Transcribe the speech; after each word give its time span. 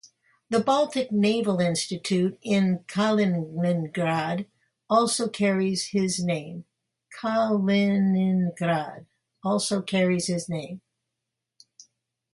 The 0.49 0.59
Baltic 0.59 1.11
Naval 1.11 1.59
Institute 1.59 2.39
in 2.41 2.79
Kaliningrad 2.87 4.47
also 4.89 5.29
carries 5.29 5.89
his 5.89 6.17
name. 6.17 6.65